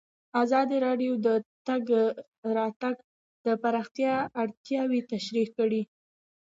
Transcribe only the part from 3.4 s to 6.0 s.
د پراختیا اړتیاوې تشریح کړي.